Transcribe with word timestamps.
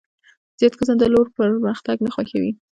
زیات 0.59 0.73
کسان 0.79 0.95
د 0.99 1.03
لور 1.13 1.27
پرمختګ 1.37 1.97
نه 2.05 2.09
خوښوي. 2.15 2.51